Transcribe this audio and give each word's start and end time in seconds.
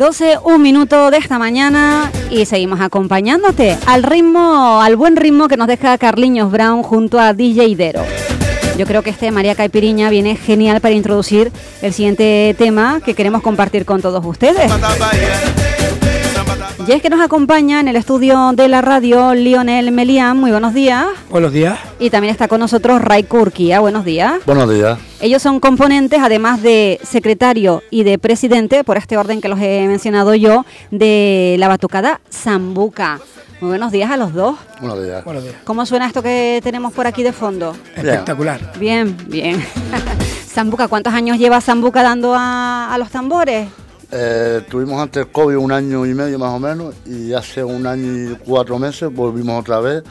12, 0.00 0.38
un 0.44 0.62
minuto 0.62 1.10
de 1.10 1.18
esta 1.18 1.38
mañana 1.38 2.10
y 2.30 2.46
seguimos 2.46 2.80
acompañándote 2.80 3.76
al 3.84 4.02
ritmo, 4.02 4.80
al 4.80 4.96
buen 4.96 5.14
ritmo 5.14 5.46
que 5.46 5.58
nos 5.58 5.68
deja 5.68 5.98
Carliños 5.98 6.50
Brown 6.50 6.82
junto 6.82 7.20
a 7.20 7.34
DJ 7.34 7.76
Dero. 7.76 8.02
Yo 8.78 8.86
creo 8.86 9.02
que 9.02 9.10
este 9.10 9.30
María 9.30 9.54
Caipiriña 9.54 10.08
viene 10.08 10.36
genial 10.36 10.80
para 10.80 10.94
introducir 10.94 11.52
el 11.82 11.92
siguiente 11.92 12.54
tema 12.56 13.02
que 13.04 13.12
queremos 13.12 13.42
compartir 13.42 13.84
con 13.84 14.00
todos 14.00 14.24
ustedes. 14.24 14.72
Y 16.90 16.92
es 16.92 17.02
que 17.02 17.08
nos 17.08 17.20
acompaña 17.20 17.78
en 17.78 17.86
el 17.86 17.94
estudio 17.94 18.50
de 18.52 18.66
la 18.66 18.80
radio 18.80 19.32
Lionel 19.32 19.92
Melián. 19.92 20.36
Muy 20.36 20.50
buenos 20.50 20.74
días. 20.74 21.06
Buenos 21.30 21.52
días. 21.52 21.78
Y 22.00 22.10
también 22.10 22.32
está 22.32 22.48
con 22.48 22.58
nosotros 22.58 23.00
Ray 23.00 23.22
Kurkia. 23.22 23.78
Buenos 23.78 24.04
días. 24.04 24.44
Buenos 24.44 24.68
días. 24.68 24.98
Ellos 25.20 25.40
son 25.40 25.60
componentes, 25.60 26.20
además 26.20 26.62
de 26.62 26.98
secretario 27.04 27.84
y 27.90 28.02
de 28.02 28.18
presidente, 28.18 28.82
por 28.82 28.96
este 28.96 29.16
orden 29.16 29.40
que 29.40 29.46
los 29.46 29.60
he 29.60 29.86
mencionado 29.86 30.34
yo, 30.34 30.66
de 30.90 31.54
la 31.60 31.68
batucada 31.68 32.20
Zambuca. 32.28 33.20
Muy 33.60 33.68
buenos 33.68 33.92
días 33.92 34.10
a 34.10 34.16
los 34.16 34.34
dos. 34.34 34.56
Buenos 34.80 35.00
días. 35.00 35.24
Buenos 35.24 35.44
días. 35.44 35.54
¿Cómo 35.62 35.86
suena 35.86 36.08
esto 36.08 36.24
que 36.24 36.58
tenemos 36.60 36.92
por 36.92 37.06
aquí 37.06 37.22
de 37.22 37.32
fondo? 37.32 37.76
Espectacular. 37.94 38.72
Bien, 38.80 39.16
bien. 39.28 39.64
Zambuca, 40.48 40.88
¿cuántos 40.88 41.14
años 41.14 41.38
lleva 41.38 41.60
Zambuca 41.60 42.02
dando 42.02 42.34
a, 42.36 42.92
a 42.92 42.98
los 42.98 43.10
tambores? 43.10 43.68
Eh, 44.12 44.62
tuvimos 44.68 45.00
antes 45.00 45.26
COVID 45.26 45.56
un 45.56 45.70
año 45.72 46.04
y 46.04 46.14
medio 46.14 46.36
más 46.38 46.50
o 46.52 46.58
menos 46.58 46.94
y 47.06 47.32
hace 47.32 47.62
un 47.62 47.86
año 47.86 48.32
y 48.32 48.36
cuatro 48.44 48.76
meses 48.78 49.08
volvimos 49.12 49.60
otra 49.60 49.78
vez 49.80 50.02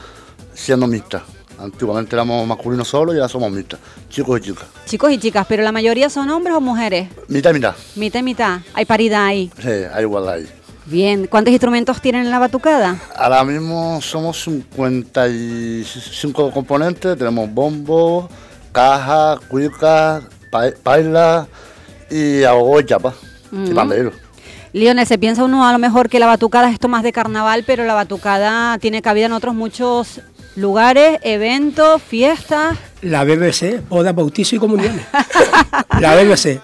siendo 0.53 0.87
mixtas. 0.87 1.23
Antiguamente 1.59 2.15
éramos 2.15 2.47
masculinos 2.47 2.87
solo 2.87 3.11
y 3.13 3.17
ahora 3.17 3.27
somos 3.27 3.51
mixtas, 3.51 3.79
chicos 4.09 4.39
y 4.39 4.43
chicas. 4.43 4.65
Chicos 4.85 5.11
y 5.11 5.17
chicas, 5.17 5.45
pero 5.49 5.61
la 5.63 5.73
mayoría 5.73 6.09
son 6.09 6.29
hombres 6.29 6.55
o 6.55 6.61
mujeres. 6.61 7.09
Mitad 7.27 7.49
y 7.51 7.55
mitad. 7.55 7.75
Mitad 7.95 8.19
y 8.21 8.23
mitad. 8.23 8.59
Hay 8.73 8.85
paridad 8.85 9.25
ahí. 9.25 9.51
Sí, 9.61 9.67
hay 9.93 10.03
igualdad 10.03 10.35
ahí. 10.35 10.47
Bien. 10.85 11.27
¿Cuántos 11.27 11.51
instrumentos 11.51 11.99
tienen 12.01 12.21
en 12.23 12.31
la 12.31 12.39
batucada? 12.39 12.97
Ahora 13.17 13.43
mismo 13.43 13.99
somos 14.01 14.41
55 14.41 16.51
componentes, 16.51 17.17
tenemos 17.17 17.53
bombo, 17.53 18.29
caja, 18.71 19.37
cuica, 19.49 20.21
pa- 20.49 20.71
paila 20.81 21.45
y 22.09 22.43
ahogo 22.43 22.79
y 22.79 22.85
chapa. 22.85 23.13
Y 23.51 23.73
pandero. 23.73 24.11
Lionel, 24.73 25.07
se 25.07 25.17
piensa 25.17 25.43
uno 25.43 25.67
a 25.67 25.71
lo 25.73 25.79
mejor 25.79 26.09
que 26.09 26.19
la 26.19 26.27
batucada 26.27 26.67
es 26.67 26.73
esto 26.75 26.87
más 26.87 27.01
de 27.03 27.11
carnaval, 27.11 27.63
pero 27.65 27.85
la 27.85 27.95
batucada 27.95 28.77
tiene 28.77 29.01
cabida 29.01 29.25
en 29.25 29.31
otros 29.33 29.55
muchos 29.55 30.21
lugares, 30.55 31.19
eventos, 31.23 32.01
fiestas. 32.03 32.77
La 33.01 33.23
BBC, 33.23 33.81
bodas, 33.89 34.13
bautizos 34.13 34.53
y 34.53 34.57
comuniones. 34.59 35.01
la 35.99 36.15
BBC. 36.15 36.61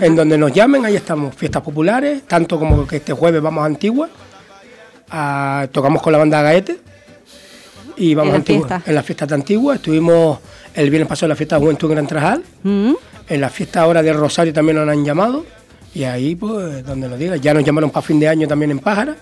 En 0.00 0.14
donde 0.16 0.38
nos 0.38 0.52
llamen, 0.52 0.84
ahí 0.86 0.96
estamos. 0.96 1.34
Fiestas 1.34 1.62
populares, 1.62 2.22
tanto 2.26 2.58
como 2.58 2.86
que 2.86 2.96
este 2.96 3.12
jueves 3.12 3.42
vamos 3.42 3.62
a 3.62 3.66
Antigua. 3.66 4.08
a- 5.10 5.66
tocamos 5.72 6.02
con 6.02 6.12
la 6.12 6.18
banda 6.18 6.42
Gaete. 6.42 6.78
Y 7.96 8.14
vamos 8.14 8.30
En 8.30 8.34
a 8.34 8.38
Antigua. 8.38 8.82
En 8.86 8.94
las 8.94 9.04
fiestas 9.04 9.28
de 9.28 9.34
Antigua. 9.34 9.74
Estuvimos 9.74 10.38
el 10.74 10.88
viernes 10.90 11.08
pasado 11.08 11.26
en 11.26 11.30
la 11.30 11.36
fiesta 11.36 11.56
de 11.56 11.62
Juventud 11.62 11.88
en 11.88 11.94
Gran 11.94 12.06
Trajal. 12.06 12.44
Mm. 12.62 12.92
En 13.28 13.40
la 13.40 13.50
fiesta 13.50 13.80
ahora 13.82 14.02
de 14.02 14.12
Rosario 14.12 14.52
también 14.52 14.76
nos 14.76 14.88
han 14.88 15.04
llamado. 15.04 15.44
Y 15.94 16.04
ahí, 16.04 16.34
pues, 16.34 16.84
donde 16.86 17.08
nos 17.08 17.18
digan. 17.18 17.40
Ya 17.40 17.54
nos 17.54 17.64
llamaron 17.64 17.90
para 17.90 18.06
fin 18.06 18.20
de 18.20 18.28
año 18.28 18.46
también 18.46 18.70
en 18.70 18.78
Pájara. 18.78 19.16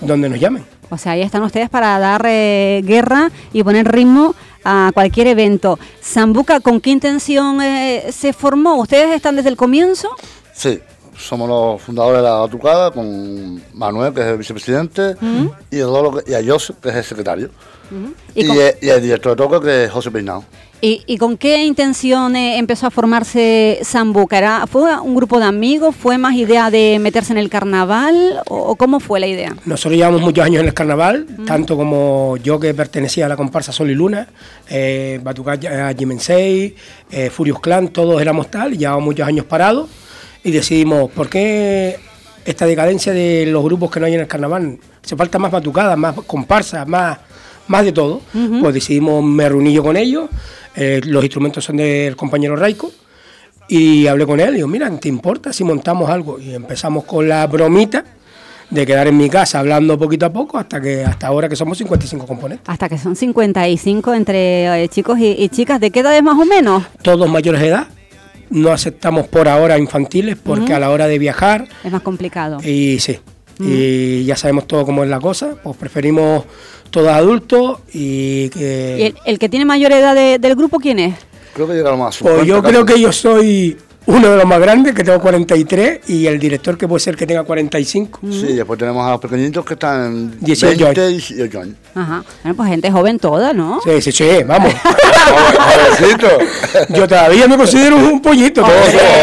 Donde 0.00 0.28
nos 0.28 0.40
llamen. 0.40 0.64
O 0.90 0.98
sea, 0.98 1.12
ahí 1.12 1.22
están 1.22 1.42
ustedes 1.42 1.70
para 1.70 1.98
dar 1.98 2.24
eh, 2.26 2.82
guerra 2.84 3.30
y 3.52 3.62
poner 3.62 3.90
ritmo 3.90 4.34
a 4.64 4.90
cualquier 4.92 5.28
evento. 5.28 5.78
Zambuca, 6.02 6.60
¿con 6.60 6.80
qué 6.80 6.90
intención 6.90 7.62
eh, 7.62 8.06
se 8.12 8.32
formó? 8.32 8.74
¿Ustedes 8.76 9.14
están 9.14 9.36
desde 9.36 9.48
el 9.50 9.56
comienzo? 9.56 10.08
Sí, 10.52 10.80
somos 11.16 11.48
los 11.48 11.80
fundadores 11.80 12.18
de 12.18 12.24
la 12.28 12.34
batucada 12.34 12.90
con 12.90 13.62
Manuel, 13.74 14.12
que 14.12 14.20
es 14.20 14.26
el 14.26 14.38
vicepresidente, 14.38 15.14
y, 15.70 15.78
y 15.78 15.80
a 15.80 16.52
José, 16.52 16.74
que 16.82 16.88
es 16.88 16.94
el 16.96 17.04
secretario. 17.04 17.50
¿Y 18.34 18.44
Y, 18.44 18.46
con- 18.48 18.56
el, 18.58 18.74
y 18.82 18.88
el 18.88 19.02
director 19.02 19.32
de 19.32 19.36
toque, 19.44 19.60
que 19.66 19.84
es 19.84 19.90
José 19.90 20.10
Peinado. 20.10 20.44
¿Y, 20.84 21.04
y 21.06 21.16
con 21.16 21.36
qué 21.36 21.64
intención 21.64 22.34
eh, 22.34 22.58
empezó 22.58 22.88
a 22.88 22.90
formarse 22.90 23.78
Zambuca? 23.84 24.36
¿Era, 24.36 24.66
¿Fue 24.66 24.98
un 25.00 25.14
grupo 25.14 25.38
de 25.38 25.44
amigos? 25.44 25.94
¿Fue 25.94 26.18
más 26.18 26.34
idea 26.34 26.72
de 26.72 26.98
meterse 26.98 27.32
en 27.32 27.38
el 27.38 27.48
carnaval? 27.48 28.40
¿O, 28.48 28.74
cómo 28.74 28.98
fue 28.98 29.20
la 29.20 29.28
idea? 29.28 29.54
Nosotros 29.64 29.96
llevamos 29.96 30.22
muchos 30.22 30.44
años 30.44 30.60
en 30.60 30.66
el 30.66 30.74
carnaval, 30.74 31.28
tanto 31.46 31.76
como 31.76 32.36
yo 32.38 32.58
que 32.58 32.74
pertenecía 32.74 33.26
a 33.26 33.28
la 33.28 33.36
comparsa 33.36 33.70
Sol 33.70 33.92
y 33.92 33.94
Luna, 33.94 34.26
eh, 34.68 35.20
Batucada 35.22 35.94
Jimensei, 35.94 36.74
eh, 37.12 37.30
Furious 37.30 37.60
Clan, 37.60 37.88
todos 37.88 38.20
éramos 38.20 38.50
tal, 38.50 38.76
llevábamos 38.76 39.04
muchos 39.04 39.28
años 39.28 39.46
parados 39.46 39.88
y 40.42 40.50
decidimos, 40.50 41.12
¿por 41.12 41.28
qué 41.28 41.96
esta 42.44 42.66
decadencia 42.66 43.12
de 43.12 43.46
los 43.46 43.62
grupos 43.62 43.88
que 43.88 44.00
no 44.00 44.06
hay 44.06 44.14
en 44.14 44.20
el 44.22 44.26
carnaval? 44.26 44.80
Se 45.02 45.14
falta 45.14 45.38
más 45.38 45.52
batucadas, 45.52 45.96
más 45.96 46.16
comparsas, 46.26 46.88
más, 46.88 47.18
más 47.68 47.84
de 47.84 47.92
todo. 47.92 48.20
Pues 48.60 48.74
decidimos, 48.74 49.22
me 49.22 49.48
reuní 49.48 49.72
yo 49.72 49.84
con 49.84 49.96
ellos, 49.96 50.28
eh, 50.76 51.00
los 51.04 51.22
instrumentos 51.24 51.64
son 51.64 51.76
del 51.76 52.16
compañero 52.16 52.56
Raico, 52.56 52.90
y 53.68 54.06
hablé 54.06 54.26
con 54.26 54.40
él 54.40 54.50
y 54.50 54.56
digo, 54.56 54.68
mira, 54.68 54.90
¿te 54.98 55.08
importa 55.08 55.52
si 55.52 55.64
montamos 55.64 56.10
algo? 56.10 56.38
Y 56.38 56.54
empezamos 56.54 57.04
con 57.04 57.28
la 57.28 57.46
bromita 57.46 58.04
de 58.68 58.86
quedar 58.86 59.06
en 59.06 59.16
mi 59.16 59.28
casa 59.30 59.60
hablando 59.60 59.98
poquito 59.98 60.26
a 60.26 60.32
poco 60.32 60.58
hasta 60.58 60.80
que 60.80 61.04
hasta 61.04 61.26
ahora 61.26 61.48
que 61.48 61.56
somos 61.56 61.78
55 61.78 62.26
componentes. 62.26 62.68
Hasta 62.68 62.88
que 62.88 62.98
son 62.98 63.16
55 63.16 64.14
entre 64.14 64.84
eh, 64.84 64.88
chicos 64.88 65.18
y, 65.18 65.28
y 65.38 65.48
chicas. 65.48 65.80
¿De 65.80 65.90
qué 65.90 66.00
edades 66.00 66.22
más 66.22 66.38
o 66.38 66.44
menos? 66.44 66.82
Todos 67.02 67.28
mayores 67.30 67.60
de 67.60 67.68
edad, 67.68 67.86
no 68.50 68.70
aceptamos 68.72 69.26
por 69.28 69.48
ahora 69.48 69.78
infantiles 69.78 70.36
porque 70.42 70.74
a 70.74 70.78
la 70.78 70.90
hora 70.90 71.06
de 71.06 71.18
viajar 71.18 71.68
Es 71.84 71.92
más 71.92 72.02
complicado. 72.02 72.58
y 72.62 72.98
sí, 72.98 73.18
y 73.60 74.24
ya 74.24 74.36
sabemos 74.36 74.66
todo 74.66 74.84
cómo 74.84 75.04
es 75.04 75.10
la 75.10 75.20
cosa, 75.20 75.54
pues 75.62 75.76
preferimos 75.76 76.44
todos 76.90 77.08
adultos 77.08 77.78
y 77.92 78.48
que... 78.50 78.96
¿Y 78.98 79.02
el, 79.04 79.14
el 79.24 79.38
que 79.38 79.48
tiene 79.48 79.64
mayor 79.64 79.92
edad 79.92 80.14
de- 80.14 80.38
del 80.38 80.54
grupo 80.56 80.78
quién 80.78 80.98
es? 80.98 81.14
Creo 81.54 81.66
que 81.68 81.74
llegaron 81.74 82.00
a 82.00 82.04
Pues 82.06 82.16
50 82.16 82.44
yo 82.44 82.62
creo 82.62 82.84
que 82.84 83.00
yo 83.00 83.12
soy 83.12 83.76
uno 84.06 84.30
de 84.30 84.36
los 84.36 84.44
más 84.46 84.60
grandes, 84.60 84.94
que 84.94 85.04
tengo 85.04 85.20
43, 85.20 86.08
y 86.08 86.26
el 86.26 86.38
director 86.38 86.76
que 86.76 86.88
puede 86.88 87.00
ser 87.00 87.16
que 87.16 87.26
tenga 87.26 87.44
45. 87.44 88.20
Sí, 88.30 88.54
después 88.54 88.78
tenemos 88.78 89.06
a 89.06 89.12
los 89.12 89.20
pequeñitos 89.20 89.64
que 89.64 89.74
están 89.74 90.06
en 90.06 90.40
18 90.40 90.84
20 90.84 91.10
y 91.10 91.14
18 91.14 91.60
años. 91.60 91.76
Ajá. 91.94 92.24
Bueno, 92.42 92.56
pues 92.56 92.68
gente 92.70 92.90
joven 92.90 93.18
toda, 93.18 93.52
¿no? 93.52 93.80
Sí, 93.84 94.00
sí, 94.02 94.12
sí, 94.12 94.28
vamos. 94.46 94.72
Jovencito. 95.32 96.28
Yo 96.90 97.06
todavía 97.06 97.46
me 97.46 97.56
considero 97.56 97.96
un 97.96 98.20
pollito. 98.20 98.62
Hombre, 98.62 98.78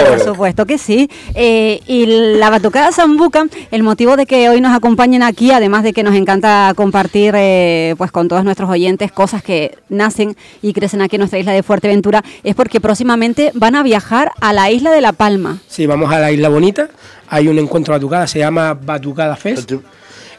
por 0.10 0.20
supuesto 0.20 0.66
que 0.66 0.78
sí. 0.78 1.10
Eh, 1.36 1.82
y 1.88 2.06
la 2.38 2.50
Batucada 2.50 2.92
Zambuca, 2.92 3.46
el 3.72 3.84
motivo 3.84 4.16
de 4.16 4.26
que 4.26 4.50
hoy 4.50 4.62
nos 4.62 4.76
acompañen 4.76 5.24
aquí, 5.24 5.52
además 5.52 5.84
de 5.84 5.94
que 5.94 6.04
nos 6.04 6.16
encanta 6.16 6.74
compartir 6.76 7.34
eh, 7.36 7.96
pues 7.98 8.12
con 8.12 8.28
todos 8.28 8.44
nuestros 8.44 8.70
oyentes 8.70 9.12
cosas 9.12 9.44
que 9.44 9.78
nacen 9.90 10.36
y 10.62 10.74
crecen 10.74 11.02
aquí 11.02 11.16
en 11.16 11.22
nuestra 11.22 11.40
isla 11.40 11.52
de 11.52 11.64
Fuerteventura, 11.64 12.24
es 12.44 12.56
porque 12.56 12.80
próximamente 12.80 13.52
van 13.54 13.76
a 13.76 13.84
viajar 13.84 14.32
a 14.42 14.54
la 14.54 14.69
isla 14.72 14.92
de 14.92 15.02
La 15.02 15.12
Palma. 15.14 15.60
Sí, 15.68 15.86
vamos 15.86 16.12
a 16.12 16.20
la 16.20 16.32
Isla 16.32 16.50
Bonita. 16.50 16.90
Hay 17.30 17.48
un 17.48 17.58
encuentro 17.60 17.94
batucada, 17.94 18.28
se 18.28 18.40
llama 18.40 18.74
Batucada 18.74 19.36
Fest. 19.36 19.72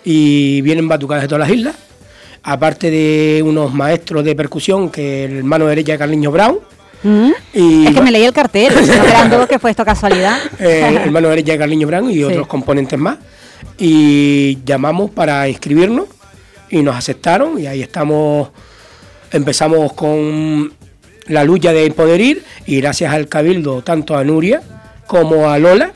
Y 0.04 0.60
vienen 0.62 0.88
batucadas 0.88 1.22
de 1.22 1.28
todas 1.28 1.48
las 1.48 1.56
islas. 1.56 1.74
Aparte 2.42 2.90
de 2.90 3.42
unos 3.44 3.72
maestros 3.74 4.24
de 4.24 4.34
percusión, 4.34 4.88
que 4.90 5.24
el 5.24 5.44
mano 5.44 5.66
derecha 5.66 5.92
de 5.92 5.98
Carliño 5.98 6.30
Brown. 6.30 6.58
¿Mm? 7.02 7.30
Y 7.54 7.86
es 7.86 7.94
que 7.94 8.00
me 8.02 8.10
leí 8.10 8.24
el 8.24 8.32
cartel, 8.32 8.72
todos 9.30 9.46
que 9.46 9.58
fue 9.58 9.70
esto 9.70 9.84
casualidad. 9.84 10.38
eh, 10.58 11.02
el 11.04 11.10
mano 11.10 11.28
derecha 11.28 11.52
de 11.52 11.58
Carliño 11.58 11.86
Brown 11.86 12.10
y 12.10 12.14
Sí. 12.14 12.24
otros 12.24 12.46
componentes 12.46 12.98
más. 12.98 13.18
Y 13.78 14.58
llamamos 14.64 15.10
para 15.10 15.48
inscribirnos 15.48 16.06
y 16.70 16.82
nos 16.82 16.96
aceptaron 16.96 17.58
y 17.58 17.66
ahí 17.66 17.82
estamos, 17.82 18.48
empezamos 19.32 19.92
con 19.92 20.72
la 21.30 21.44
lucha 21.44 21.72
de 21.72 21.90
poder 21.92 22.20
ir 22.20 22.44
y 22.66 22.80
gracias 22.80 23.12
al 23.12 23.28
Cabildo, 23.28 23.82
tanto 23.82 24.16
a 24.16 24.24
Nuria 24.24 24.60
como 25.06 25.48
a 25.48 25.58
Lola, 25.58 25.92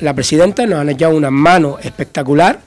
la 0.00 0.14
presidenta, 0.14 0.66
nos 0.66 0.80
han 0.80 0.88
echado 0.88 1.14
una 1.16 1.30
mano 1.30 1.78
espectacular 1.82 2.58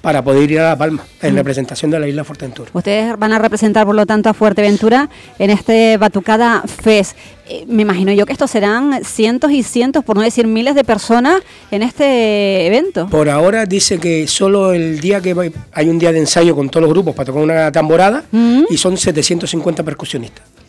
para 0.00 0.22
poder 0.22 0.50
ir 0.50 0.60
a 0.60 0.70
La 0.70 0.76
Palma 0.76 1.04
en 1.20 1.36
representación 1.36 1.90
de 1.90 2.00
la 2.00 2.08
isla 2.08 2.24
Fuerteventura. 2.24 2.70
Ustedes 2.72 3.16
van 3.18 3.32
a 3.32 3.38
representar, 3.38 3.86
por 3.86 3.94
lo 3.94 4.04
tanto, 4.04 4.28
a 4.28 4.34
Fuerteventura 4.34 5.08
en 5.38 5.50
este 5.50 5.96
Batucada 5.96 6.62
Fest. 6.66 7.16
Eh, 7.48 7.64
me 7.68 7.82
imagino 7.82 8.12
yo 8.12 8.26
que 8.26 8.32
estos 8.32 8.50
serán 8.50 9.04
cientos 9.04 9.52
y 9.52 9.62
cientos, 9.62 10.04
por 10.04 10.16
no 10.16 10.22
decir 10.22 10.46
miles 10.46 10.74
de 10.74 10.82
personas 10.84 11.40
en 11.70 11.82
este 11.82 12.66
evento. 12.66 13.08
Por 13.08 13.28
ahora 13.28 13.64
dice 13.64 13.98
que 13.98 14.26
solo 14.26 14.72
el 14.72 15.00
día 15.00 15.20
que 15.20 15.52
hay 15.72 15.88
un 15.88 15.98
día 15.98 16.12
de 16.12 16.18
ensayo 16.18 16.54
con 16.56 16.68
todos 16.68 16.82
los 16.82 16.92
grupos 16.92 17.14
para 17.14 17.26
tocar 17.26 17.42
una 17.42 17.72
tamborada 17.72 18.24
y 18.68 18.76
son 18.76 18.96
750 18.96 19.82
percusionistas. 19.84 20.61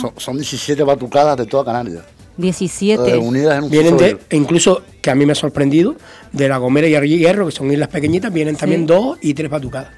Son, 0.00 0.12
son 0.16 0.36
17 0.36 0.82
batucadas 0.82 1.36
de 1.36 1.46
toda 1.46 1.64
Canarias. 1.64 2.02
17. 2.36 3.10
eh, 3.12 3.16
unidas 3.16 3.58
en 3.58 3.64
un 3.64 3.70
Vienen 3.70 3.96
de, 3.96 4.18
e 4.28 4.36
incluso, 4.36 4.82
que 5.00 5.10
a 5.10 5.14
mí 5.14 5.24
me 5.24 5.32
ha 5.32 5.36
sorprendido, 5.36 5.94
de 6.32 6.48
La 6.48 6.56
Gomera 6.58 6.88
y 6.88 6.94
el 6.94 7.06
Hierro, 7.06 7.46
que 7.46 7.52
son 7.52 7.70
islas 7.70 7.88
pequeñitas, 7.88 8.32
vienen 8.32 8.56
también 8.56 8.86
dos 8.86 9.18
y 9.22 9.34
tres 9.34 9.48
batucadas. 9.50 9.90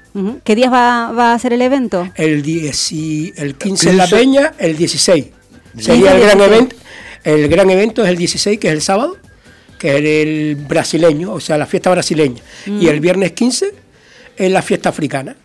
¿Qué 0.43 0.55
días 0.55 0.71
va, 0.71 1.11
va 1.11 1.33
a 1.33 1.39
ser 1.39 1.53
el 1.53 1.61
evento? 1.63 2.07
El, 2.15 2.43
10 2.43 2.91
y- 2.91 3.33
el 3.37 3.55
15 3.55 3.89
en 3.89 3.97
La 3.97 4.03
15. 4.03 4.15
Peña, 4.17 4.53
el 4.59 4.77
16. 4.77 5.25
15 5.73 5.83
Sería 5.83 6.11
el 6.15 6.21
gran, 6.21 6.37
16. 6.37 6.47
evento, 6.51 6.75
el 7.23 7.47
gran 7.49 7.69
evento 7.71 8.03
es 8.03 8.09
el 8.09 8.17
16, 8.17 8.59
que 8.59 8.67
es 8.67 8.73
el 8.73 8.81
sábado, 8.81 9.17
que 9.79 9.89
es 9.97 10.03
el 10.03 10.55
brasileño, 10.57 11.33
o 11.33 11.39
sea, 11.39 11.57
la 11.57 11.65
fiesta 11.65 11.89
brasileña. 11.89 12.41
Y 12.67 12.87
el 12.87 12.99
viernes 12.99 13.31
15 13.31 13.73
es 14.35 14.51
la 14.51 14.61
fiesta 14.61 14.89
africana. 14.89 15.35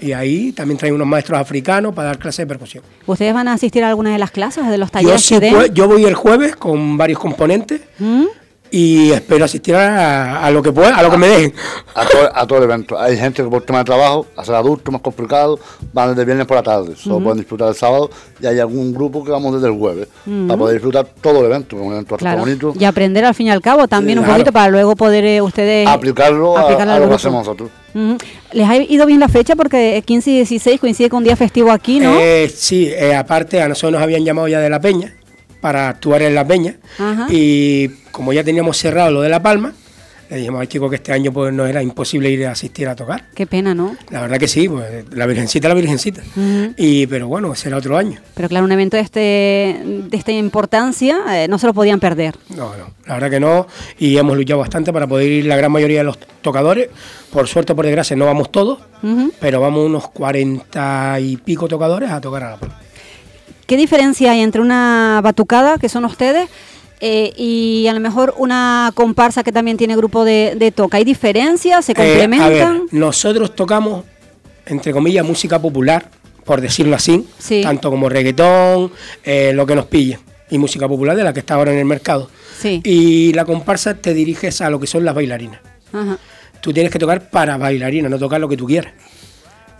Y 0.00 0.12
ahí 0.12 0.52
también 0.52 0.78
traen 0.78 0.94
unos 0.94 1.06
maestros 1.06 1.38
africanos 1.38 1.94
para 1.94 2.08
dar 2.08 2.18
clases 2.18 2.38
de 2.38 2.46
percusión. 2.46 2.82
¿Ustedes 3.06 3.34
van 3.34 3.48
a 3.48 3.52
asistir 3.54 3.84
a 3.84 3.88
alguna 3.90 4.10
de 4.12 4.18
las 4.18 4.30
clases 4.30 4.66
de 4.66 4.78
los 4.78 4.88
Yo, 4.88 4.92
talleres 4.92 5.22
sí 5.22 5.34
que 5.38 5.40
den? 5.40 5.74
yo 5.74 5.86
voy 5.88 6.04
el 6.04 6.14
jueves 6.14 6.56
con 6.56 6.96
varios 6.96 7.18
componentes 7.18 7.82
¿Mm? 7.98 8.24
y 8.72 9.10
espero 9.10 9.44
asistir 9.44 9.74
a, 9.74 10.44
a 10.46 10.50
lo 10.52 10.62
que 10.62 10.70
pueda, 10.72 10.94
a 10.96 11.02
lo 11.02 11.10
que 11.10 11.18
me 11.18 11.26
dejen. 11.28 11.52
A 11.94 12.06
todo, 12.06 12.30
a 12.32 12.46
todo 12.46 12.58
el 12.58 12.64
evento. 12.64 12.98
Hay 12.98 13.16
gente 13.18 13.42
que 13.42 13.48
por 13.50 13.62
tema 13.62 13.80
de 13.80 13.84
trabajo, 13.84 14.26
a 14.36 14.44
ser 14.44 14.54
adultos 14.54 14.92
más 14.92 15.02
complicado, 15.02 15.58
van 15.92 16.10
desde 16.10 16.24
viernes 16.24 16.46
por 16.46 16.56
la 16.56 16.62
tarde. 16.62 16.94
Solo 16.96 17.18
pueden 17.20 17.38
disfrutar 17.38 17.68
el 17.68 17.74
sábado 17.74 18.08
y 18.40 18.46
hay 18.46 18.58
algún 18.60 18.94
grupo 18.94 19.24
que 19.24 19.32
vamos 19.32 19.52
desde 19.54 19.66
el 19.66 19.78
jueves 19.78 20.06
para 20.46 20.56
poder 20.56 20.74
disfrutar 20.76 21.04
todo 21.20 21.40
el 21.40 21.46
evento. 21.46 21.76
un 21.76 21.92
evento 21.92 22.16
Claro. 22.16 22.38
bonito. 22.38 22.72
Y 22.78 22.84
aprender 22.84 23.24
al 23.24 23.34
fin 23.34 23.48
y 23.48 23.50
al 23.50 23.60
cabo 23.60 23.88
también 23.88 24.16
Sí, 24.16 24.20
un 24.20 24.24
claro. 24.24 24.38
poquito 24.38 24.52
para 24.52 24.68
luego 24.70 24.94
poder 24.96 25.24
eh, 25.24 25.42
ustedes 25.42 25.88
Aplicarlo 25.88 26.56
a, 26.56 26.62
aplicarlo 26.62 26.92
a 26.92 26.96
al 26.96 27.02
lo 27.02 27.08
que 27.08 27.14
hacemos 27.16 27.44
nosotros. 27.44 27.70
¿Les 28.52 28.68
ha 28.68 28.76
ido 28.76 29.06
bien 29.06 29.20
la 29.20 29.28
fecha? 29.28 29.56
Porque 29.56 30.02
15 30.04 30.30
y 30.30 30.34
16 30.36 30.80
coincide 30.80 31.08
con 31.08 31.18
un 31.18 31.24
día 31.24 31.36
festivo 31.36 31.70
aquí, 31.72 32.00
¿no? 32.00 32.18
Eh, 32.18 32.48
sí, 32.54 32.88
eh, 32.88 33.14
aparte 33.14 33.60
a 33.60 33.68
nosotros 33.68 33.92
nos 33.92 34.02
habían 34.02 34.24
llamado 34.24 34.48
ya 34.48 34.60
de 34.60 34.70
La 34.70 34.80
Peña 34.80 35.14
para 35.60 35.88
actuar 35.88 36.22
en 36.22 36.34
La 36.34 36.46
Peña 36.46 36.76
Ajá. 36.98 37.26
y 37.28 37.88
como 38.10 38.32
ya 38.32 38.42
teníamos 38.44 38.76
cerrado 38.78 39.10
lo 39.10 39.22
de 39.22 39.28
La 39.28 39.42
Palma, 39.42 39.74
le 40.30 40.36
dijimos 40.36 40.60
al 40.60 40.68
chico 40.68 40.88
que 40.88 40.96
este 40.96 41.12
año 41.12 41.32
pues 41.32 41.52
no 41.52 41.66
era 41.66 41.82
imposible 41.82 42.30
ir 42.30 42.46
a 42.46 42.52
asistir 42.52 42.86
a 42.88 42.94
tocar. 42.94 43.24
Qué 43.34 43.46
pena, 43.46 43.74
¿no? 43.74 43.96
La 44.10 44.20
verdad 44.20 44.38
que 44.38 44.46
sí, 44.46 44.68
pues 44.68 45.04
la 45.10 45.26
virgencita, 45.26 45.68
la 45.68 45.74
virgencita. 45.74 46.22
Y 46.76 47.06
pero 47.08 47.26
bueno, 47.26 47.54
será 47.56 47.78
otro 47.78 47.96
año. 47.96 48.20
Pero 48.34 48.48
claro, 48.48 48.64
un 48.64 48.72
evento 48.72 48.96
de, 48.96 49.02
este, 49.02 49.20
de 49.84 50.16
esta 50.16 50.30
importancia 50.30 51.18
eh, 51.30 51.48
no 51.48 51.58
se 51.58 51.66
lo 51.66 51.74
podían 51.74 51.98
perder. 51.98 52.36
No, 52.50 52.76
no, 52.76 52.92
la 53.06 53.14
verdad 53.14 53.30
que 53.30 53.40
no. 53.40 53.66
Y 53.98 54.16
hemos 54.16 54.36
luchado 54.36 54.60
bastante 54.60 54.92
para 54.92 55.08
poder 55.08 55.28
ir 55.28 55.46
la 55.46 55.56
gran 55.56 55.72
mayoría 55.72 55.98
de 55.98 56.04
los 56.04 56.18
tocadores. 56.42 56.88
Por 57.32 57.48
suerte 57.48 57.74
por 57.74 57.84
desgracia 57.84 58.14
no 58.16 58.26
vamos 58.26 58.52
todos, 58.52 58.78
pero 59.40 59.60
vamos 59.60 59.84
unos 59.84 60.08
cuarenta 60.10 61.18
y 61.20 61.36
pico 61.38 61.66
tocadores 61.66 62.10
a 62.10 62.20
tocar 62.20 62.44
a 62.44 62.50
la. 62.50 62.58
¿Qué 63.66 63.76
diferencia 63.76 64.32
hay 64.32 64.40
entre 64.40 64.60
una 64.60 65.20
batucada, 65.22 65.78
que 65.78 65.88
son 65.88 66.04
ustedes, 66.04 66.48
eh, 67.00 67.32
y 67.36 67.86
a 67.88 67.92
lo 67.94 68.00
mejor 68.00 68.34
una 68.36 68.92
comparsa 68.94 69.42
que 69.42 69.52
también 69.52 69.76
tiene 69.76 69.96
grupo 69.96 70.24
de, 70.24 70.54
de 70.56 70.70
toca? 70.70 70.98
¿Hay 70.98 71.04
diferencias? 71.04 71.84
¿Se 71.84 71.92
Eh, 71.92 71.94
a 71.96 72.00
ver, 72.02 72.10
complementan? 72.28 72.82
nosotros 72.92 73.54
tocamos, 73.54 74.04
entre 74.66 74.92
comillas, 74.92 75.24
música 75.24 75.58
popular, 75.60 76.08
por 76.44 76.60
decirlo 76.60 76.96
así, 76.96 77.26
Sí. 77.38 77.62
tanto 77.62 77.90
como 77.90 78.08
reggaetón, 78.08 78.92
eh, 79.24 79.52
lo 79.54 79.66
que 79.66 79.74
nos 79.74 79.86
pille, 79.86 80.18
y 80.50 80.58
música 80.58 80.88
popular 80.88 81.16
de 81.16 81.24
la 81.24 81.32
que 81.32 81.40
está 81.40 81.54
ahora 81.54 81.72
en 81.72 81.78
el 81.78 81.84
mercado. 81.84 82.28
Sí. 82.58 82.80
Y 82.84 83.32
la 83.32 83.44
comparsa 83.44 83.94
te 83.94 84.12
diriges 84.14 84.60
a 84.60 84.68
lo 84.68 84.78
que 84.80 84.86
son 84.86 85.04
las 85.04 85.14
bailarinas. 85.14 85.60
Ajá. 85.92 86.18
Tú 86.60 86.72
tienes 86.74 86.92
que 86.92 86.98
tocar 86.98 87.30
para 87.30 87.56
bailarinas, 87.56 88.10
no 88.10 88.18
tocar 88.18 88.40
lo 88.40 88.48
que 88.48 88.56
tú 88.56 88.66
quieras. 88.66 88.92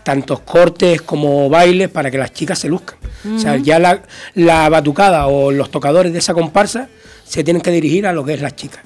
Tantos 0.03 0.39
cortes 0.39 0.99
como 1.03 1.47
bailes 1.47 1.89
para 1.89 2.09
que 2.09 2.17
las 2.17 2.33
chicas 2.33 2.57
se 2.57 2.67
luzcan. 2.67 2.97
O 3.35 3.37
sea, 3.37 3.57
ya 3.57 3.77
la, 3.77 4.01
la 4.33 4.67
batucada 4.67 5.27
o 5.27 5.51
los 5.51 5.69
tocadores 5.69 6.11
de 6.11 6.17
esa 6.17 6.33
comparsa 6.33 6.89
se 7.31 7.43
tienen 7.43 7.61
que 7.61 7.71
dirigir 7.71 8.05
a 8.05 8.11
lo 8.13 8.23
que 8.25 8.33
es 8.33 8.41
las 8.41 8.55
chicas. 8.55 8.81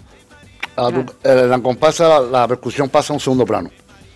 Tu- 0.92 1.06
En 1.24 1.50
la 1.50 1.60
comparsa 1.60 2.08
la, 2.08 2.20
la 2.22 2.48
percusión 2.48 2.90
pasa 2.90 3.12
a 3.12 3.16
un 3.16 3.20
segundo 3.20 3.46
plano. 3.46 3.70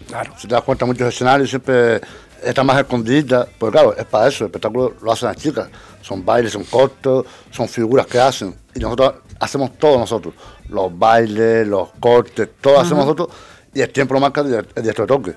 Claro. 0.07 0.33
Si 0.37 0.47
te 0.47 0.53
das 0.53 0.63
cuenta, 0.63 0.85
muchos 0.85 1.07
escenarios 1.07 1.49
siempre 1.49 2.01
están 2.43 2.65
más 2.65 2.77
escondidas, 2.79 3.47
porque 3.57 3.73
claro, 3.73 3.95
es 3.97 4.05
para 4.05 4.27
eso, 4.27 4.43
el 4.43 4.49
espectáculo 4.49 4.93
lo 5.01 5.11
hacen 5.11 5.27
las 5.29 5.37
chicas. 5.37 5.67
Son 6.01 6.23
bailes, 6.23 6.51
son 6.53 6.63
cortos, 6.65 7.25
son 7.51 7.67
figuras 7.67 8.05
que 8.07 8.19
hacen. 8.19 8.53
Y 8.75 8.79
nosotros 8.79 9.15
hacemos 9.39 9.77
todo 9.77 9.97
nosotros. 9.97 10.33
Los 10.69 10.97
bailes, 10.97 11.67
los 11.67 11.89
cortes, 11.99 12.49
todo 12.61 12.79
hacemos 12.79 13.05
nosotros. 13.05 13.29
Y 13.73 13.81
el 13.81 13.89
tiempo 13.89 14.13
lo 14.13 14.19
marca 14.19 14.41
el 14.41 14.67
el 14.75 14.83
de 14.83 14.93
toque. 14.93 15.33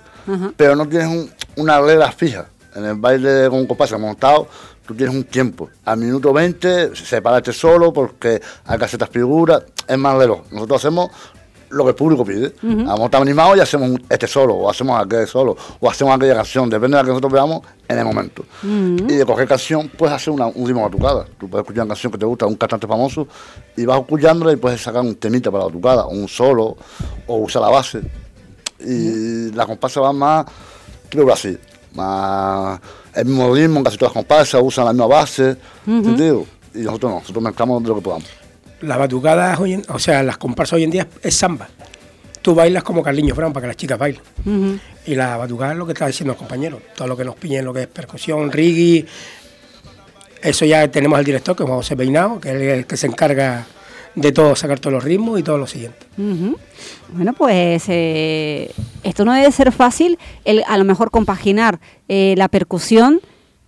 Pero 0.57 0.77
no 0.77 0.87
tienes 0.89 1.09
un- 1.09 1.31
una 1.57 1.81
regla 1.81 2.11
fija. 2.13 2.47
En 2.75 2.85
el 2.87 2.95
baile 2.95 3.49
con 3.51 3.67
compás 3.67 3.93
montado, 3.99 4.49
tú 4.87 4.95
tienes 4.95 5.15
un 5.15 5.25
tiempo. 5.25 5.71
Al 5.85 5.99
minuto 5.99 6.33
20, 6.33 6.95
sepárate 6.95 7.53
solo 7.53 7.93
porque 7.93 8.41
hay 8.65 8.79
que 8.79 8.85
hacer 8.85 9.03
estas 9.03 9.11
figuras. 9.11 9.63
Es 9.87 9.99
más 9.99 10.17
reloj. 10.17 10.43
Nosotros 10.51 10.81
hacemos 10.81 11.11
lo 11.73 11.85
que 11.85 11.91
el 11.91 11.97
público 11.97 12.25
pide. 12.25 12.55
Vamos 12.63 13.01
a 13.01 13.05
estar 13.07 13.23
animados 13.23 13.57
y 13.57 13.61
hacemos 13.61 13.99
este 14.09 14.27
solo, 14.27 14.55
o 14.55 14.71
hacemos 14.71 15.01
aquel 15.01 15.27
solo, 15.27 15.57
o 15.81 15.91
hacemos 15.91 16.15
aquella 16.15 16.35
canción, 16.35 16.69
depende 16.69 16.97
de 16.97 17.03
la 17.03 17.05
que 17.05 17.11
nosotros 17.11 17.33
veamos 17.33 17.63
en 17.89 17.99
el 17.99 18.05
momento. 18.05 18.45
Y 18.63 19.15
de 19.15 19.25
cualquier 19.25 19.49
canción 19.49 19.89
puedes 19.89 20.15
hacer 20.15 20.33
una, 20.33 20.47
un 20.47 20.67
ritmo 20.67 20.83
batucada. 20.83 21.25
Tú 21.39 21.49
puedes 21.49 21.65
escuchar 21.65 21.85
una 21.85 21.95
canción 21.95 22.13
que 22.13 22.19
te 22.19 22.27
gusta, 22.27 22.47
un 22.47 22.57
cantante 22.57 22.87
famoso, 22.87 23.27
y 23.77 23.85
vas 23.87 24.01
escuchándola 24.01 24.53
y 24.53 24.57
puedes 24.57 24.81
sacar 24.81 25.01
un 25.01 25.15
temita 25.15 25.51
para 25.51 25.65
la 25.65 25.69
batucada, 25.69 26.05
o 26.05 26.11
un 26.11 26.29
solo, 26.29 26.77
o 27.27 27.37
usar 27.37 27.63
la 27.63 27.71
base. 27.71 28.03
Y 28.81 29.51
la 29.53 29.65
comparsa 29.65 30.01
va 30.01 30.13
más, 30.13 30.47
creo 31.09 31.25
que 31.25 31.33
así, 31.33 31.59
mismo 31.95 33.55
ritmo, 33.55 33.79
en 33.79 33.85
casi 33.85 33.97
todas 33.99 34.15
las 34.15 34.23
comparsas 34.25 34.61
usan 34.63 34.85
la 34.87 34.93
misma 34.93 35.07
base, 35.07 35.57
¿entendido? 35.87 36.47
Y 36.75 36.79
nosotros 36.79 37.13
no, 37.13 37.19
nosotros 37.21 37.43
mezclamos 37.45 37.83
de 37.83 37.89
lo 37.89 37.95
que 37.97 38.01
podamos. 38.03 38.29
La 38.81 38.97
batucada, 38.97 39.57
hoy 39.61 39.75
en- 39.75 39.85
o 39.89 39.99
sea, 39.99 40.23
las 40.23 40.39
comparsas 40.39 40.75
hoy 40.75 40.85
en 40.85 40.91
día 40.91 41.07
es 41.23 41.35
samba. 41.37 41.69
Tú 42.41 42.55
bailas 42.55 42.83
como 42.83 43.03
Carliño 43.03 43.35
Brown 43.35 43.53
para 43.53 43.63
que 43.65 43.69
las 43.69 43.77
chicas 43.77 43.99
bailen. 43.99 44.21
Y 45.07 45.15
la 45.15 45.37
batucada 45.37 45.73
es 45.73 45.79
lo 45.79 45.87
que 45.87 45.93
está 45.93 46.07
diciendo 46.07 46.33
el 46.33 46.39
compañero. 46.39 46.81
Todo 46.97 47.07
lo 47.09 47.17
que 47.17 47.25
nos 47.25 47.37
pillen, 47.37 47.65
lo 47.65 47.73
que 47.73 47.83
es 47.83 47.87
percusión, 47.87 48.51
reggae. 48.51 49.07
Eso 50.43 50.65
ya 50.65 50.89
tenemos 50.91 51.19
al 51.19 51.25
director, 51.25 51.55
que 51.55 51.63
es 51.63 51.69
José 51.69 51.97
Peinado, 51.97 52.41
que 52.41 52.49
es 52.51 52.79
el 52.79 52.87
que 52.87 52.97
se 52.97 53.07
encarga 53.07 53.65
de 54.15 54.33
todo, 54.33 54.55
sacar 54.57 54.79
todos 54.79 54.93
los 54.95 55.05
ritmos 55.05 55.39
y 55.41 55.43
todo 55.43 55.59
lo 55.59 55.67
siguiente. 55.67 55.99
Bueno, 57.13 57.33
pues 57.33 57.85
eh, 57.89 58.71
esto 59.03 59.25
no 59.25 59.33
debe 59.33 59.51
ser 59.53 59.73
fácil, 59.73 60.19
el, 60.45 60.63
a 60.67 60.77
lo 60.79 60.85
mejor 60.85 61.11
compaginar 61.11 61.81
eh, 62.09 62.35
la 62.37 62.49
percusión 62.49 63.21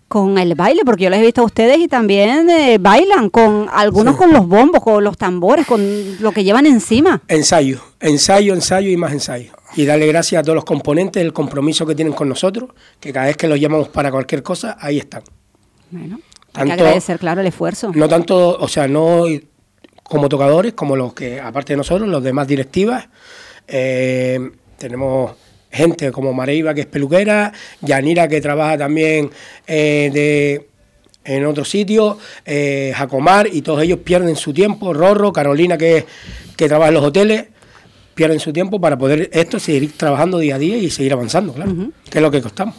con 0.08 0.38
el 0.38 0.54
baile, 0.54 0.82
porque 0.84 1.04
yo 1.04 1.10
les 1.10 1.20
he 1.20 1.22
visto 1.24 1.40
a 1.40 1.44
ustedes 1.44 1.78
y 1.78 1.88
también 1.88 2.48
eh, 2.50 2.78
bailan 2.78 3.30
con 3.30 3.68
algunos 3.72 4.14
Sí. 4.14 4.18
con 4.18 4.32
los 4.32 4.46
bombos, 4.46 4.82
con 4.82 5.02
los 5.02 5.16
tambores, 5.16 5.66
con 5.66 5.82
lo 6.22 6.30
que 6.32 6.44
llevan 6.44 6.66
encima. 6.66 7.22
Ensayo, 7.26 7.80
ensayo, 8.00 8.54
ensayo 8.54 8.90
y 8.90 8.96
más 8.96 9.12
ensayo. 9.12 9.52
Y 9.74 9.86
darle 9.86 10.06
gracias 10.06 10.40
a 10.40 10.42
todos 10.44 10.54
los 10.54 10.64
componentes, 10.64 11.20
el 11.22 11.32
compromiso 11.32 11.84
que 11.84 11.94
tienen 11.96 12.12
con 12.14 12.28
nosotros, 12.28 12.70
que 13.00 13.12
cada 13.12 13.26
vez 13.26 13.36
que 13.36 13.48
los 13.48 13.58
llamamos 13.58 13.88
para 13.88 14.10
cualquier 14.12 14.42
cosa, 14.44 14.76
ahí 14.78 14.98
están. 14.98 15.22
Bueno, 15.90 16.20
hay 16.52 16.66
que 16.66 16.72
agradecer, 16.74 17.18
claro, 17.18 17.40
el 17.40 17.48
esfuerzo. 17.48 17.90
No 17.94 18.08
tanto, 18.08 18.56
o 18.58 18.68
sea, 18.68 18.86
no 18.86 19.24
como 20.04 20.28
tocadores, 20.28 20.74
como 20.74 20.96
los 20.96 21.14
que, 21.14 21.40
aparte 21.40 21.72
de 21.72 21.78
nosotros, 21.78 22.08
los 22.08 22.22
demás 22.22 22.46
directivas. 22.46 23.08
Eh, 23.66 24.38
tenemos 24.78 25.32
gente 25.70 26.12
como 26.12 26.32
Mareiva, 26.32 26.72
que 26.72 26.82
es 26.82 26.86
peluquera, 26.86 27.52
Yanira, 27.80 28.28
que 28.28 28.40
trabaja 28.40 28.78
también 28.78 29.30
eh, 29.66 30.10
de, 30.12 30.68
en 31.24 31.46
otro 31.46 31.64
sitio, 31.64 32.18
eh, 32.44 32.92
Jacomar, 32.94 33.48
y 33.52 33.62
todos 33.62 33.82
ellos 33.82 33.98
pierden 34.00 34.36
su 34.36 34.52
tiempo, 34.52 34.92
Rorro, 34.92 35.32
Carolina, 35.32 35.76
que, 35.76 36.06
que 36.56 36.68
trabaja 36.68 36.88
en 36.88 36.94
los 36.94 37.04
hoteles, 37.04 37.46
pierden 38.14 38.38
su 38.38 38.52
tiempo 38.52 38.80
para 38.80 38.96
poder 38.96 39.28
esto 39.32 39.58
seguir 39.58 39.96
trabajando 39.96 40.38
día 40.38 40.54
a 40.54 40.58
día 40.58 40.76
y 40.76 40.90
seguir 40.90 41.12
avanzando, 41.12 41.52
claro, 41.52 41.74
que 42.08 42.18
es 42.18 42.22
lo 42.22 42.30
que 42.30 42.40
costamos. 42.40 42.76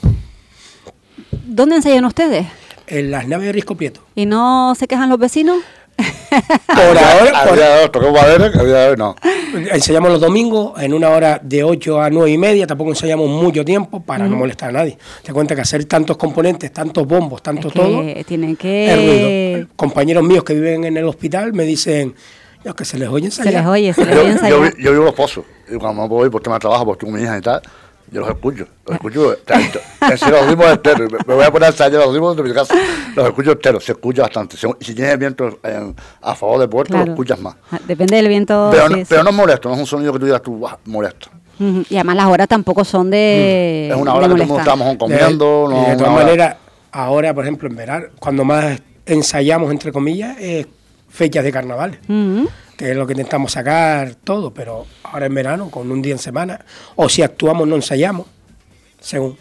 ¿Dónde 1.45 1.77
ensayan 1.77 2.05
ustedes? 2.05 2.45
En 2.87 3.11
las 3.11 3.27
naves 3.27 3.47
de 3.47 3.51
Risco 3.51 3.75
Prieto. 3.75 4.01
¿Y 4.15 4.25
no 4.25 4.73
se 4.75 4.87
quejan 4.87 5.09
los 5.09 5.19
vecinos? 5.19 5.57
Por 5.97 6.97
ahora, 6.97 7.43
por- 7.47 7.55
día 7.55 7.69
de 7.75 7.83
hoy, 7.83 7.89
tocamos 7.89 8.21
madera, 8.21 8.51
que 8.51 8.59
a 8.59 8.63
día 8.63 8.75
de 8.77 8.89
hoy 8.91 8.97
no. 8.97 9.15
Ensayamos 9.71 10.11
los 10.11 10.19
domingos 10.19 10.81
en 10.81 10.93
una 10.93 11.09
hora 11.09 11.39
de 11.41 11.63
8 11.63 12.01
a 12.01 12.09
9 12.09 12.29
y 12.31 12.37
media, 12.37 12.67
tampoco 12.67 12.89
ensayamos 12.89 13.29
mucho 13.29 13.63
tiempo 13.63 14.01
para 14.01 14.27
no 14.27 14.35
molestar 14.35 14.69
a 14.69 14.73
nadie. 14.73 14.97
Te 15.23 15.31
cuenta 15.31 15.55
que 15.55 15.61
hacer 15.61 15.85
tantos 15.85 16.17
componentes, 16.17 16.71
tantos 16.73 17.07
bombos, 17.07 17.41
tanto 17.41 17.69
Es 17.69 17.73
que 17.73 17.79
todo, 17.79 18.03
tienen 18.25 18.51
es 18.51 18.57
que... 18.57 19.55
ruido. 19.55 19.67
Compañeros 19.77 20.23
míos 20.23 20.43
que 20.43 20.53
viven 20.53 20.83
en 20.83 20.97
el 20.97 21.05
hospital 21.05 21.53
me 21.53 21.63
dicen, 21.63 22.13
"Dios, 22.63 22.75
que 22.75 22.83
se 22.83 22.97
les 22.97 23.07
oye 23.07 23.31
Se 23.31 23.41
ensayar. 23.41 23.63
les 23.63 23.71
oye, 23.71 23.93
se 23.93 24.05
les 24.05 24.13
Yo, 24.15 24.21
oye 24.21 24.27
yo, 24.29 24.33
ensayar. 24.33 24.77
yo 24.77 24.91
vivo 24.91 25.03
en 25.03 25.05
los 25.05 25.15
pozos. 25.15 25.45
Y 25.73 25.77
cuando 25.77 26.01
no 26.03 26.09
puedo 26.09 26.25
ir 26.25 26.31
por 26.31 26.41
tema 26.41 26.57
de 26.57 26.59
trabajo, 26.61 26.85
porque 26.85 27.05
tengo 27.05 27.17
mi 27.17 27.23
hija 27.23 27.37
y 27.37 27.41
tal, 27.41 27.61
yo 28.11 28.21
los 28.21 28.29
escucho. 28.29 28.67
Los 28.85 28.95
escucho. 28.95 29.35
tanto. 29.45 29.79
En 30.01 30.17
serio, 30.17 30.35
los 30.41 30.47
ritmos 30.49 30.67
enteros. 30.67 31.11
Me- 31.11 31.17
Me 31.27 31.33
voy 31.35 31.43
a 31.43 31.51
poner 31.51 31.67
a 31.67 31.71
ensayar 31.71 32.01
los 32.05 32.13
ritmos 32.13 32.35
de 32.37 32.43
mi 32.43 32.53
casa. 32.53 32.73
Los 33.15 33.25
escucho 33.27 33.51
enteros. 33.53 33.83
Se 33.83 33.91
escucha 33.93 34.21
bastante. 34.23 34.57
Si, 34.57 34.67
si 34.79 34.93
tienes 34.93 35.13
el 35.13 35.17
viento 35.19 35.59
en- 35.63 35.95
a 36.21 36.35
favor 36.35 36.59
del 36.59 36.69
puerto, 36.69 36.91
Claro. 36.91 37.05
lo 37.07 37.11
escuchas 37.13 37.39
más. 37.39 37.55
Ah, 37.71 37.79
Depende 37.87 38.15
del 38.17 38.27
viento. 38.27 38.69
Pero, 38.71 38.87
sí, 38.87 38.91
no, 38.93 38.97
sí. 38.99 39.05
pero 39.09 39.23
no 39.23 39.29
es 39.31 39.35
molesto. 39.35 39.69
No 39.69 39.75
es 39.75 39.81
un 39.81 39.87
sonido 39.87 40.13
que 40.13 40.19
tú 40.19 40.25
digas 40.25 40.41
tú, 40.41 40.55
"Buah, 40.57 40.77
molesto. 40.85 41.29
Y 41.57 41.95
además 41.95 42.15
las 42.17 42.25
horas 42.27 42.47
tampoco 42.49 42.83
son 42.83 43.09
de. 43.09 43.87
es 43.89 43.95
una 43.95 44.11
de 44.11 44.17
hora 44.17 44.27
que 44.27 44.33
todo 44.33 44.41
el 44.43 44.47
mundo 44.49 44.53
molestar. 44.55 44.73
estamos 44.75 44.91
De- 44.91 44.97
comiendo. 44.97 45.67
no 45.69 45.75
y 45.75 45.79
de 45.79 45.85
una 45.87 45.97
todas 45.97 46.13
hora- 46.13 46.23
maneras, 46.25 46.55
ahora, 46.91 47.33
por 47.33 47.43
ejemplo, 47.45 47.69
en 47.69 47.75
verano, 47.77 48.05
cuando 48.19 48.43
más 48.43 48.81
ensayamos, 49.05 49.71
entre 49.71 49.91
comillas, 49.93 50.35
es 50.39 50.67
fechas 51.09 51.43
de 51.43 51.51
carnavales. 51.51 51.99
Ujú. 52.07 52.49
que 52.77 52.91
es 52.91 52.97
lo 52.97 53.07
que 53.07 53.13
intentamos 53.13 53.53
sacar 53.53 54.15
todo, 54.15 54.53
pero 54.53 54.85
ahora 55.03 55.27
en 55.27 55.33
verano, 55.33 55.69
con 55.69 55.89
un 55.89 56.01
día 56.01 56.11
en 56.13 56.19
semana, 56.19 56.65
o 56.95 57.07
si 57.07 57.21
actuamos 57.21 57.67
no 57.67 57.75
ensayamos, 57.75 58.27
según. 58.99 59.37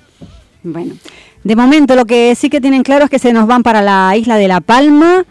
Bueno, 0.62 0.94
de 1.42 1.56
momento 1.56 1.96
lo 1.96 2.04
que 2.04 2.34
sí 2.36 2.48
que 2.48 2.60
tienen 2.60 2.82
claro 2.84 3.04
es 3.04 3.10
que 3.10 3.18
se 3.18 3.32
nos 3.32 3.46
van 3.46 3.62
para 3.62 3.82
la 3.82 4.16
isla 4.16 4.36
de 4.36 4.48
La 4.48 4.60
Palma, 4.60 5.26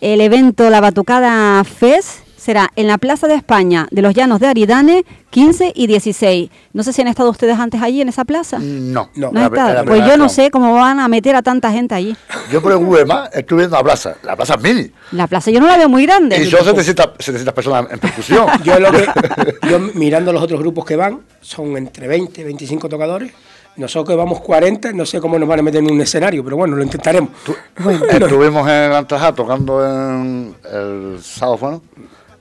el 0.00 0.20
evento 0.20 0.70
La 0.70 0.80
Batucada 0.80 1.62
Fest 1.64 2.25
será 2.46 2.70
en 2.76 2.86
la 2.86 2.96
Plaza 2.98 3.26
de 3.26 3.34
España 3.34 3.88
de 3.90 4.02
los 4.02 4.14
Llanos 4.14 4.38
de 4.38 4.46
Aridane, 4.46 5.04
15 5.30 5.72
y 5.74 5.88
16. 5.88 6.48
No 6.72 6.84
sé 6.84 6.92
si 6.92 7.02
han 7.02 7.08
estado 7.08 7.28
ustedes 7.28 7.58
antes 7.58 7.82
allí 7.82 8.00
en 8.00 8.08
esa 8.08 8.24
plaza. 8.24 8.58
No, 8.60 9.10
No. 9.16 9.32
¿No 9.32 9.50
la- 9.50 9.74
la 9.74 9.84
Pues 9.84 10.06
yo 10.06 10.16
no 10.16 10.28
sé 10.28 10.50
cómo 10.52 10.72
van 10.74 11.00
a 11.00 11.08
meter 11.08 11.34
a 11.34 11.42
tanta 11.42 11.72
gente 11.72 11.96
allí. 11.96 12.16
Yo 12.52 12.62
por 12.62 12.70
el 12.70 12.78
Google 12.78 13.04
Maps 13.04 13.30
estuve 13.34 13.62
viendo 13.62 13.76
la 13.76 13.82
plaza. 13.82 14.14
La 14.22 14.36
plaza 14.36 14.54
es 14.54 14.62
mini. 14.62 14.90
La 15.10 15.26
plaza 15.26 15.50
yo 15.50 15.58
no 15.60 15.66
la 15.66 15.76
veo 15.76 15.88
muy 15.88 16.06
grande. 16.06 16.40
Y 16.40 16.46
son 16.46 16.64
700, 16.64 17.10
700 17.18 17.52
personas 17.52 17.90
en 17.90 17.98
percusión. 17.98 18.46
Yo 18.62 18.78
lo 18.78 18.92
que 18.92 19.06
yo 19.68 19.78
mirando 19.94 20.32
los 20.32 20.40
otros 20.42 20.60
grupos 20.60 20.84
que 20.84 20.94
van, 20.94 21.20
son 21.40 21.76
entre 21.76 22.06
20, 22.06 22.44
25 22.44 22.88
tocadores. 22.88 23.32
Nosotros 23.76 24.08
que 24.08 24.16
vamos 24.16 24.40
40, 24.40 24.92
no 24.92 25.04
sé 25.04 25.20
cómo 25.20 25.38
nos 25.38 25.46
van 25.46 25.58
a 25.58 25.62
meter 25.62 25.82
en 25.84 25.90
un 25.90 26.00
escenario, 26.00 26.42
pero 26.42 26.56
bueno, 26.56 26.76
lo 26.76 26.82
intentaremos. 26.82 27.28
Estuvimos 28.10 28.66
en 28.70 28.92
Antajá 28.92 29.34
tocando 29.34 29.84
en 29.84 30.54
el 30.72 31.18
sábado, 31.22 31.58
bueno, 31.58 31.82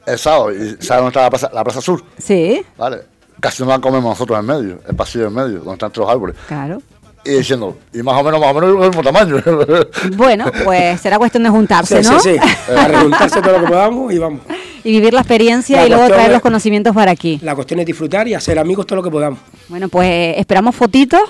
el 0.06 0.18
sábado, 0.20 0.52
y 0.54 0.58
¿sabes 0.80 0.88
dónde 0.90 1.08
está 1.08 1.22
la 1.24 1.30
plaza, 1.30 1.50
la 1.54 1.64
plaza 1.64 1.82
sur? 1.82 2.04
Sí, 2.18 2.64
¿Vale? 2.78 2.98
Casi 3.40 3.64
no 3.64 3.70
la 3.70 3.80
comemos 3.80 4.12
nosotros 4.12 4.40
en 4.40 4.46
medio, 4.46 4.80
el 4.88 4.96
pasillo 4.96 5.28
en 5.28 5.34
medio, 5.34 5.58
donde 5.60 5.74
están 5.74 5.92
todos 5.92 6.08
los 6.08 6.14
árboles. 6.14 6.36
claro. 6.48 6.82
Y 7.28 7.32
diciendo, 7.32 7.76
y 7.92 8.04
más 8.04 8.22
o 8.22 8.24
menos, 8.24 8.40
más 8.40 8.52
o 8.52 8.54
menos 8.54 8.70
el 8.84 8.88
mismo 8.90 9.02
tamaño. 9.02 9.38
Bueno, 10.16 10.46
pues 10.64 11.02
será 11.02 11.18
cuestión 11.18 11.42
de 11.42 11.50
juntarse, 11.50 12.04
Sí, 12.04 12.10
¿no? 12.12 12.20
sí, 12.20 12.34
sí. 12.34 12.72
A 12.78 12.88
reuntarse 12.88 13.42
todo 13.42 13.54
lo 13.54 13.62
que 13.62 13.68
podamos 13.72 14.14
y 14.14 14.20
vamos. 14.20 14.42
Y 14.84 14.92
vivir 14.92 15.12
la 15.12 15.22
experiencia 15.22 15.78
La 15.78 15.86
y 15.88 15.90
luego 15.90 16.06
traer 16.06 16.28
es- 16.28 16.34
los 16.34 16.42
conocimientos 16.44 16.94
para 16.94 17.10
aquí. 17.10 17.40
La 17.42 17.56
cuestión 17.56 17.80
es 17.80 17.88
disfrutar 17.88 18.28
y 18.28 18.36
hacer 18.36 18.60
amigos 18.60 18.86
todo 18.86 18.98
lo 18.98 19.04
que 19.04 19.10
podamos. 19.10 19.40
Bueno, 19.70 19.90
pues 19.90 20.38
esperamos 20.38 20.76
fotitos 20.76 21.22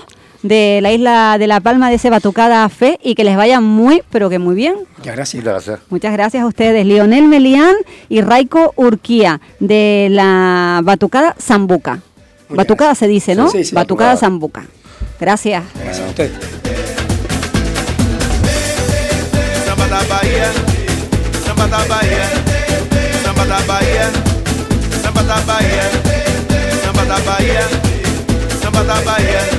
de 0.48 0.80
la 0.82 0.92
isla 0.92 1.36
de 1.38 1.46
La 1.46 1.60
Palma 1.60 1.88
de 1.88 1.96
ese 1.96 2.10
Batucada 2.10 2.68
Fe 2.68 2.98
y 3.02 3.14
que 3.14 3.24
les 3.24 3.36
vaya 3.36 3.60
muy, 3.60 4.02
pero 4.10 4.28
que 4.30 4.38
muy 4.38 4.54
bien. 4.54 4.76
Muchas 4.98 5.16
gracias. 5.16 5.44
gracias. 5.44 5.80
Muchas 5.90 6.12
gracias 6.12 6.42
a 6.42 6.46
ustedes, 6.46 6.86
Lionel 6.86 7.28
Melián 7.28 7.74
y 8.08 8.20
Raico 8.20 8.72
Urquía, 8.76 9.40
de 9.60 10.08
la 10.10 10.80
Batucada 10.84 11.34
Zambuca. 11.40 12.00
Batucada 12.48 12.94
se 12.94 13.08
dice, 13.08 13.34
¿no? 13.34 13.48
Sí, 13.50 13.64
sí, 13.64 13.74
batucada, 13.74 14.12
batucada 14.12 14.16
Zambuca. 14.16 14.66
Gracias. 15.18 15.64
Gracias 15.74 16.06
a 16.06 16.08
ustedes. 16.10 16.32
Bahia, 27.26 27.68
samba 28.62 28.82
da 28.84 29.00
Bahia, 29.00 29.55